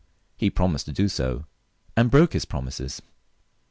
He 0.35 0.49
promised 0.49 0.87
to 0.87 0.91
do 0.91 1.07
so, 1.07 1.45
and 1.95 2.09
broke 2.09 2.33
his 2.33 2.45
promises. 2.45 3.03